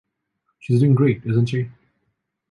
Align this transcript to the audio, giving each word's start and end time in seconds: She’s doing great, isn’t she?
She’s 0.57 0.79
doing 0.79 0.95
great, 0.95 1.21
isn’t 1.27 1.45
she? 1.49 1.69